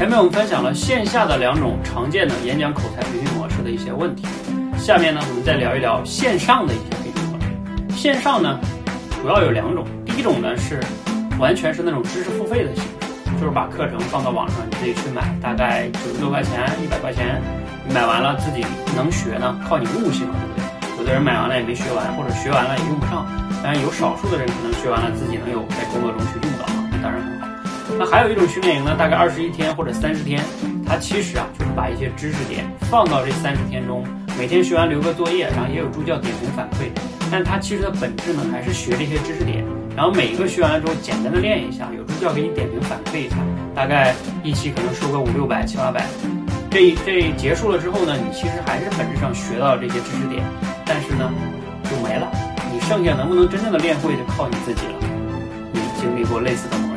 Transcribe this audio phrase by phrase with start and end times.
[0.00, 4.26] 前面我们分享了线下的两种常见的演讲口才培训模式的一些问题，
[4.78, 8.00] 下面呢我们再聊一聊线上的一些培训模式。
[8.00, 8.58] 线上呢
[9.20, 10.80] 主要有两种，第一种呢是
[11.38, 17.36] 完全是那种知识付费的形式，就是把课程放到网上，你自己去买，大概九十多块钱、一百块钱，
[17.92, 18.64] 买完了自己
[18.96, 20.96] 能学呢，靠你悟性，对不对？
[20.96, 23.28] 有的人买完了也没学完，或者学完了也用不上，
[23.62, 26.48] 当然有少数的人可能学完了自己能有在工作中去用，
[28.00, 30.42] 那还有一种训练营呢，大概二十一天或者三十天，
[30.86, 34.02] 它其实啊就是把一些知识点放到这三十天中，
[34.38, 36.88] 每天学完留个作业，然后也有助教点评反馈，
[37.30, 39.62] 但它其实的本质呢还是学这些知识点，
[39.94, 43.36] 然后每一个学完了之后简单的练一下，有助教给你点评反馈一下，
[43.74, 46.06] 大概一期可能收个五六百七八百，
[46.70, 50.42] 这这结束了之后呢，你其实还是本质上学到了这些知识点，
[50.86, 51.30] 但是呢
[51.84, 52.32] 就没了，
[52.72, 54.98] 你剩下能不能真正的练会就靠你自己了，
[55.74, 56.89] 你经历过类似的吗？